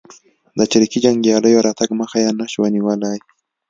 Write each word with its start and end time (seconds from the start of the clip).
د 0.57 0.59
چریکي 0.71 0.99
جنګیالیو 1.05 1.65
راتګ 1.67 1.89
مخه 1.99 2.17
یې 2.23 2.31
نه 2.39 2.45
شوه 2.53 2.67
نیولای. 2.75 3.17